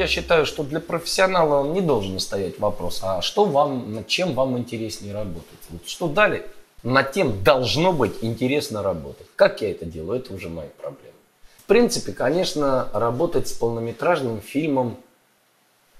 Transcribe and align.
Я 0.00 0.06
считаю, 0.06 0.46
что 0.46 0.62
для 0.62 0.80
профессионала 0.80 1.70
не 1.70 1.82
должен 1.82 2.20
стоять 2.20 2.58
вопрос, 2.58 3.00
а 3.02 3.20
что 3.20 3.44
вам, 3.44 3.92
над 3.96 4.06
чем 4.06 4.32
вам 4.32 4.56
интереснее 4.56 5.12
работать? 5.12 5.58
Вот 5.68 5.86
что 5.86 6.08
дали, 6.08 6.46
над 6.82 7.12
тем 7.12 7.44
должно 7.44 7.92
быть 7.92 8.14
интересно 8.22 8.82
работать. 8.82 9.26
Как 9.36 9.60
я 9.60 9.70
это 9.70 9.84
делаю, 9.84 10.20
это 10.20 10.32
уже 10.32 10.48
мои 10.48 10.68
проблемы. 10.68 11.12
В 11.58 11.64
принципе, 11.64 12.12
конечно, 12.12 12.88
работать 12.94 13.48
с 13.48 13.52
полнометражным 13.52 14.40
фильмом 14.40 14.96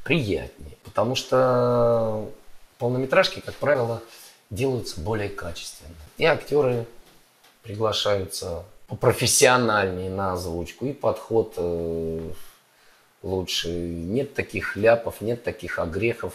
приятнее, 0.02 0.78
потому 0.82 1.14
что 1.14 2.26
полнометражки, 2.78 3.40
как 3.40 3.54
правило, 3.56 4.00
делаются 4.48 4.98
более 4.98 5.28
качественно. 5.28 5.92
И 6.16 6.24
актеры 6.24 6.86
приглашаются 7.62 8.64
профессиональнее 8.98 10.08
на 10.08 10.32
озвучку, 10.32 10.86
и 10.86 10.94
подход 10.94 11.52
э, 11.58 12.30
лучше. 13.22 13.68
Нет 13.70 14.34
таких 14.34 14.76
ляпов, 14.76 15.20
нет 15.20 15.42
таких 15.42 15.78
огрехов, 15.78 16.34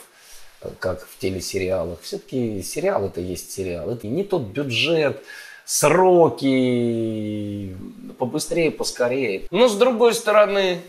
э, 0.62 0.70
как 0.80 1.07
в 1.07 1.17
телесериалах. 1.20 1.99
Все-таки 2.02 2.62
сериал 2.62 3.05
это 3.05 3.21
есть 3.21 3.52
сериал. 3.52 3.89
Это 3.89 4.07
не 4.07 4.23
тот 4.23 4.43
бюджет, 4.43 5.21
сроки, 5.66 6.45
побыстрее, 8.17 8.71
поскорее. 8.71 9.48
Но 9.52 9.67
с 9.67 9.76
другой 9.76 10.13
стороны, 10.13 10.81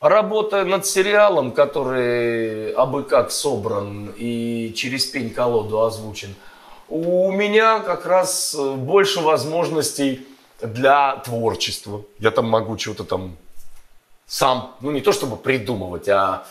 работая 0.00 0.64
над 0.64 0.86
сериалом, 0.86 1.52
который 1.52 2.72
абы 2.72 3.04
как 3.04 3.30
собран 3.30 4.12
и 4.16 4.72
через 4.74 5.06
пень-колоду 5.06 5.82
озвучен, 5.82 6.34
у 6.88 7.32
меня 7.32 7.80
как 7.80 8.04
раз 8.06 8.54
больше 8.54 9.20
возможностей 9.20 10.26
для 10.60 11.16
творчества. 11.16 12.02
Я 12.18 12.30
там 12.30 12.46
могу 12.46 12.76
что-то 12.78 13.04
там 13.04 13.36
сам, 14.26 14.76
ну 14.80 14.90
не 14.90 15.00
то 15.00 15.12
чтобы 15.12 15.36
придумывать, 15.36 16.08
а 16.08 16.46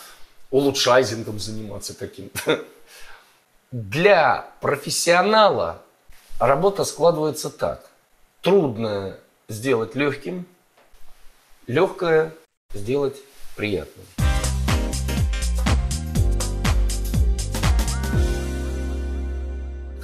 улучшайзингом 0.52 1.40
заниматься 1.40 1.94
каким-то. 1.94 2.64
Для 3.72 4.48
профессионала 4.62 5.82
работа 6.40 6.84
складывается 6.84 7.50
так. 7.50 7.90
Трудно 8.42 9.18
сделать 9.48 9.96
легким, 9.96 10.46
легкое 11.66 12.34
сделать 12.74 13.18
приятным. 13.56 14.23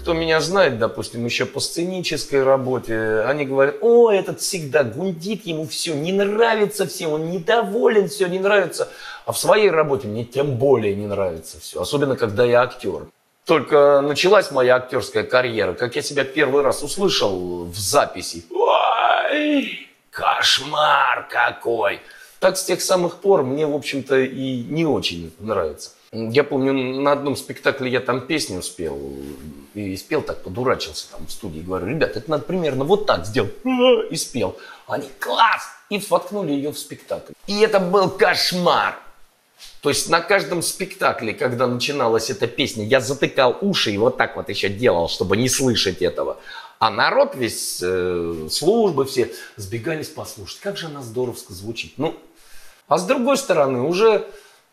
Кто 0.10 0.18
меня 0.18 0.42
знает, 0.42 0.80
допустим, 0.80 1.24
еще 1.24 1.46
по 1.46 1.60
сценической 1.60 2.42
работе, 2.42 3.22
они 3.28 3.46
говорят, 3.46 3.76
о, 3.82 4.10
этот 4.10 4.42
всегда 4.42 4.84
гундит, 4.84 5.46
ему 5.46 5.68
все 5.68 5.94
не 5.94 6.12
нравится 6.12 6.88
всем, 6.88 7.12
он 7.12 7.30
недоволен, 7.30 8.10
все 8.10 8.26
не 8.26 8.40
нравится. 8.40 8.90
А 9.28 9.34
в 9.34 9.38
своей 9.38 9.70
работе 9.70 10.08
мне 10.08 10.26
тем 10.26 10.56
более 10.56 10.96
не 10.96 11.06
нравится 11.06 11.60
все, 11.60 11.80
особенно 11.80 12.16
когда 12.16 12.44
я 12.44 12.64
актер. 12.64 13.06
Только 13.46 14.02
началась 14.02 14.50
моя 14.50 14.78
актерская 14.78 15.24
карьера, 15.24 15.74
как 15.74 15.96
я 15.96 16.02
себя 16.02 16.24
первый 16.24 16.64
раз 16.64 16.82
услышал 16.82 17.66
в 17.66 17.78
записи. 17.78 18.46
Ой, 18.50 19.90
кошмар 20.10 21.28
какой! 21.30 22.00
Так 22.40 22.58
с 22.58 22.64
тех 22.64 22.82
самых 22.82 23.18
пор 23.18 23.44
мне, 23.44 23.68
в 23.68 23.76
общем-то, 23.76 24.18
и 24.18 24.64
не 24.64 24.88
очень 24.88 25.32
нравится. 25.38 25.92
Я 26.12 26.44
помню, 26.44 26.74
на 26.74 27.12
одном 27.12 27.36
спектакле 27.36 27.92
я 27.92 28.00
там 28.00 28.22
песню 28.22 28.64
спел, 28.64 29.00
и 29.76 29.96
спел 29.96 30.24
так, 30.24 30.42
подурачился 30.42 31.12
там 31.12 31.28
в 31.28 31.32
студии. 31.32 31.60
Говорю, 31.60 31.88
ребят, 31.88 32.18
это 32.18 32.30
надо 32.32 32.46
примерно 32.46 32.84
вот 32.84 33.06
так 33.06 33.28
сделать. 33.28 33.54
И 34.10 34.16
спел. 34.16 34.58
Они, 34.88 35.08
класс! 35.20 35.70
И 35.90 36.02
воткнули 36.10 36.52
ее 36.52 36.72
в 36.72 36.80
спектакль. 36.80 37.34
И 37.46 37.60
это 37.60 37.80
был 37.80 38.10
кошмар. 38.10 38.98
То 39.82 39.90
есть 39.90 40.10
на 40.10 40.22
каждом 40.22 40.62
спектакле, 40.62 41.34
когда 41.34 41.68
начиналась 41.68 42.30
эта 42.30 42.48
песня, 42.48 42.86
я 42.86 43.02
затыкал 43.02 43.58
уши 43.62 43.92
и 43.92 43.98
вот 43.98 44.18
так 44.18 44.36
вот 44.36 44.50
еще 44.50 44.70
делал, 44.70 45.10
чтобы 45.10 45.38
не 45.38 45.48
слышать 45.48 46.02
этого. 46.02 46.38
А 46.80 46.90
народ 46.90 47.36
весь, 47.36 47.80
э, 47.82 48.48
службы 48.50 49.06
все 49.06 49.32
сбегались 49.58 50.10
послушать. 50.10 50.60
Как 50.60 50.78
же 50.78 50.88
она 50.88 51.02
здоровско 51.02 51.54
звучит. 51.54 51.94
Ну, 51.98 52.18
а 52.88 52.98
с 52.98 53.06
другой 53.06 53.38
стороны, 53.38 53.82
уже 53.82 54.26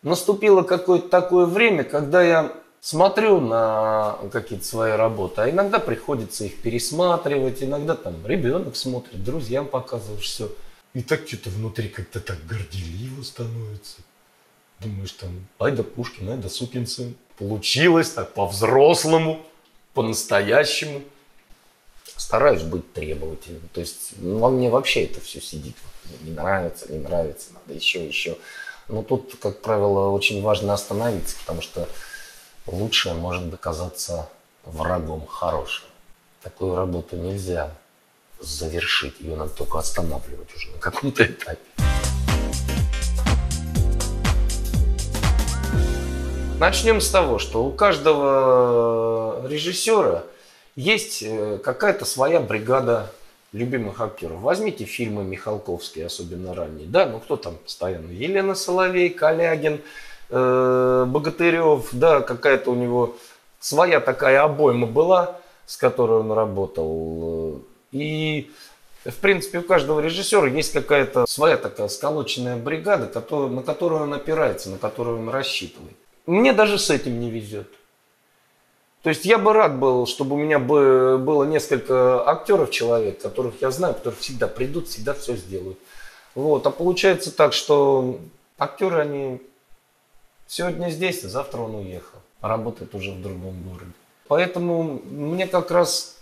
наступило 0.07 0.63
какое-то 0.63 1.07
такое 1.09 1.45
время, 1.45 1.83
когда 1.83 2.23
я 2.23 2.53
смотрю 2.79 3.39
на 3.39 4.17
какие-то 4.31 4.65
свои 4.65 4.91
работы, 4.93 5.41
а 5.41 5.49
иногда 5.49 5.79
приходится 5.79 6.45
их 6.45 6.61
пересматривать, 6.61 7.61
иногда 7.61 7.95
там 7.95 8.25
ребенок 8.25 8.75
смотрит, 8.75 9.23
друзьям 9.23 9.67
показываешь 9.67 10.23
все. 10.23 10.49
И 10.93 11.01
так 11.01 11.27
что-то 11.27 11.49
внутри 11.49 11.89
как-то 11.89 12.19
так 12.19 12.37
горделиво 12.47 13.21
становится. 13.21 13.97
Думаешь 14.79 15.11
там, 15.11 15.29
ай 15.59 15.71
да 15.71 15.83
Пушкин, 15.83 16.29
ай 16.29 16.37
да 16.37 16.49
сукин 16.49 16.87
сын. 16.87 17.15
Получилось 17.37 18.11
так 18.11 18.33
по-взрослому, 18.33 19.45
по-настоящему. 19.93 21.01
Стараюсь 22.15 22.63
быть 22.63 22.93
требовательным. 22.93 23.61
То 23.73 23.79
есть 23.79 24.13
ну, 24.17 24.39
во 24.39 24.49
мне 24.49 24.69
вообще 24.69 25.03
это 25.03 25.21
все 25.21 25.41
сидит. 25.41 25.75
Не 26.21 26.31
нравится, 26.31 26.91
не 26.91 26.99
нравится, 26.99 27.49
надо 27.53 27.77
еще, 27.77 28.07
еще. 28.07 28.37
Но 28.89 29.03
тут, 29.03 29.35
как 29.41 29.61
правило, 29.61 30.11
очень 30.11 30.41
важно 30.41 30.73
остановиться, 30.73 31.35
потому 31.39 31.61
что 31.61 31.89
лучшее 32.65 33.15
может 33.15 33.53
оказаться 33.53 34.29
врагом 34.63 35.27
хорошего. 35.27 35.89
Такую 36.41 36.75
работу 36.75 37.17
нельзя 37.17 37.71
завершить, 38.39 39.19
ее 39.19 39.35
надо 39.35 39.49
только 39.51 39.79
останавливать 39.79 40.55
уже 40.55 40.69
на 40.71 40.79
каком-то 40.79 41.25
этапе. 41.25 41.59
Начнем 46.59 47.01
с 47.01 47.09
того, 47.09 47.39
что 47.39 47.65
у 47.65 47.71
каждого 47.71 49.45
режиссера 49.47 50.23
есть 50.75 51.21
э, 51.23 51.59
какая-то 51.63 52.05
своя 52.05 52.39
бригада 52.39 53.11
любимых 53.53 54.01
актеров. 54.01 54.41
Возьмите 54.41 54.85
фильмы 54.85 55.23
Михалковские, 55.23 56.07
особенно 56.07 56.53
ранние. 56.53 56.87
Да, 56.87 57.05
ну 57.05 57.19
кто 57.19 57.37
там 57.37 57.55
постоянно? 57.55 58.11
Елена 58.11 58.55
Соловей, 58.55 59.09
Калягин, 59.09 59.81
э, 60.29 61.05
Богатырев, 61.07 61.89
да, 61.91 62.21
какая-то 62.21 62.71
у 62.71 62.75
него 62.75 63.15
своя 63.59 63.99
такая 63.99 64.43
обойма 64.43 64.87
была, 64.87 65.39
с 65.65 65.77
которой 65.77 66.19
он 66.19 66.31
работал. 66.31 67.61
И, 67.91 68.51
в 69.05 69.15
принципе, 69.15 69.59
у 69.59 69.63
каждого 69.63 69.99
режиссера 69.99 70.47
есть 70.47 70.73
какая-то 70.73 71.25
своя 71.25 71.57
такая 71.57 71.87
сколоченная 71.87 72.57
бригада, 72.57 73.05
на 73.05 73.63
которую 73.63 74.03
он 74.03 74.13
опирается, 74.13 74.69
на 74.69 74.77
которую 74.77 75.19
он 75.19 75.29
рассчитывает. 75.29 75.95
Мне 76.25 76.51
даже 76.51 76.77
с 76.77 76.89
этим 76.89 77.19
не 77.19 77.29
везет. 77.29 77.67
То 79.07 79.11
есть 79.11 79.23
я 79.23 79.37
бы 79.37 79.53
рад 79.53 79.79
был, 79.79 80.05
чтобы 80.05 80.35
у 80.35 80.37
меня 80.37 80.59
бы 80.59 81.17
было 81.17 81.45
несколько 81.45 82.27
актеров 82.29 82.71
человек, 82.71 83.21
которых 83.21 83.61
я 83.61 83.71
знаю, 83.71 83.93
которые 83.93 84.19
всегда 84.19 84.49
придут, 84.49 84.89
всегда 84.89 85.13
все 85.13 85.37
сделают. 85.37 85.79
Вот. 86.35 86.67
А 86.67 86.71
получается 86.71 87.31
так, 87.31 87.53
что 87.53 88.19
актеры, 88.57 88.99
они 88.99 89.41
сегодня 90.45 90.89
здесь, 90.89 91.23
а 91.23 91.29
завтра 91.29 91.61
он 91.61 91.75
уехал. 91.75 92.19
Работает 92.41 92.93
уже 92.95 93.11
в 93.11 93.21
другом 93.21 93.63
городе. 93.63 93.93
Поэтому 94.27 94.99
мне 95.05 95.47
как 95.47 95.71
раз 95.71 96.17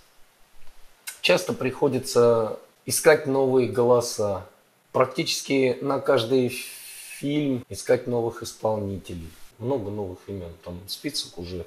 часто 1.21 1.53
приходится 1.53 2.59
искать 2.85 3.25
новые 3.25 3.67
голоса. 3.67 4.45
Практически 4.91 5.79
на 5.81 5.99
каждый 5.99 6.49
фильм 6.49 7.65
искать 7.67 8.05
новых 8.05 8.43
исполнителей. 8.43 9.31
Много 9.57 9.89
новых 9.89 10.19
имен. 10.27 10.53
Там 10.63 10.79
список 10.87 11.39
уже 11.39 11.65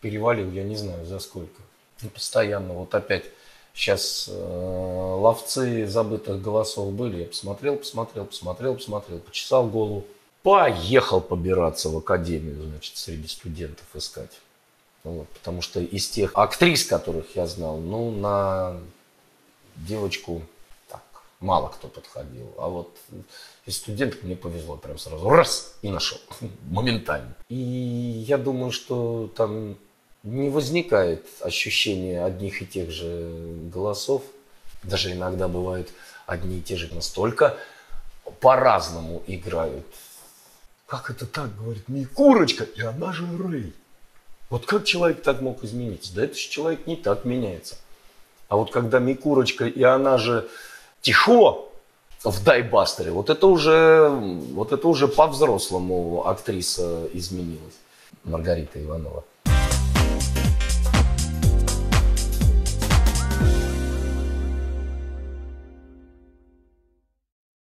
перевалил, 0.00 0.50
я 0.52 0.62
не 0.62 0.76
знаю 0.76 1.04
за 1.06 1.18
сколько. 1.18 1.62
И 2.02 2.08
постоянно 2.08 2.74
вот 2.74 2.94
опять 2.94 3.24
сейчас 3.74 4.28
э, 4.30 4.32
ловцы 4.32 5.86
забытых 5.86 6.40
голосов 6.42 6.92
были. 6.92 7.22
Я 7.22 7.26
посмотрел, 7.26 7.76
посмотрел, 7.76 8.24
посмотрел, 8.26 8.74
посмотрел, 8.74 9.18
почесал 9.20 9.66
голову. 9.66 10.04
Поехал 10.42 11.20
побираться 11.20 11.90
в 11.90 11.98
академию, 11.98 12.62
значит, 12.62 12.96
среди 12.96 13.28
студентов 13.28 13.84
искать. 13.94 14.40
Вот, 15.04 15.28
потому 15.28 15.62
что 15.62 15.80
из 15.80 16.08
тех 16.08 16.32
актрис, 16.34 16.84
которых 16.84 17.36
я 17.36 17.46
знал, 17.46 17.78
ну, 17.78 18.10
на 18.10 18.78
девочку 19.76 20.42
так, 20.88 21.02
мало 21.40 21.68
кто 21.68 21.88
подходил. 21.88 22.52
А 22.58 22.68
вот 22.68 22.94
из 23.66 23.76
студентов 23.76 24.22
мне 24.22 24.36
повезло 24.36 24.76
прям 24.76 24.98
сразу. 24.98 25.28
Раз! 25.28 25.74
И 25.82 25.90
нашел. 25.90 26.18
Моментально. 26.70 27.34
И 27.48 27.54
я 27.56 28.38
думаю, 28.38 28.72
что 28.72 29.30
там 29.36 29.76
не 30.22 30.50
возникает 30.50 31.26
ощущения 31.40 32.24
одних 32.24 32.62
и 32.62 32.66
тех 32.66 32.90
же 32.90 33.32
голосов. 33.72 34.22
Даже 34.82 35.12
иногда 35.12 35.48
бывают 35.48 35.90
одни 36.26 36.58
и 36.58 36.62
те 36.62 36.76
же 36.76 36.92
настолько 36.94 37.56
по-разному 38.40 39.22
играют. 39.26 39.86
Как 40.86 41.10
это 41.10 41.26
так, 41.26 41.56
говорит, 41.56 41.88
Микурочка, 41.88 42.64
и 42.64 42.82
она 42.82 43.12
же 43.12 43.26
Рэй. 43.36 43.72
Вот 44.48 44.66
как 44.66 44.84
человек 44.84 45.22
так 45.22 45.40
мог 45.40 45.62
измениться? 45.62 46.14
Да 46.14 46.24
это 46.24 46.34
же 46.34 46.48
человек 46.48 46.86
не 46.86 46.96
так 46.96 47.24
меняется. 47.24 47.76
А 48.48 48.56
вот 48.56 48.72
когда 48.72 48.98
Микурочка, 48.98 49.66
и 49.66 49.82
она 49.82 50.18
же 50.18 50.48
Тихо, 51.00 51.70
в 52.24 52.44
Дайбастере. 52.44 53.10
Вот 53.10 53.30
это 53.30 53.46
уже, 53.46 54.08
вот 54.08 54.72
это 54.72 54.86
уже 54.88 55.08
по-взрослому 55.08 56.26
актриса 56.26 57.08
изменилась. 57.14 57.74
Маргарита 58.24 58.82
Иванова. 58.82 59.24